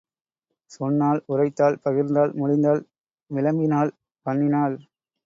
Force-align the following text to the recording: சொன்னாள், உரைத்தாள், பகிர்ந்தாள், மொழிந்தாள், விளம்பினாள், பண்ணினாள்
சொன்னாள், 0.71 1.19
உரைத்தாள், 1.27 1.77
பகிர்ந்தாள், 1.83 2.31
மொழிந்தாள், 2.33 2.81
விளம்பினாள், 3.31 3.93
பண்ணினாள் 4.25 4.77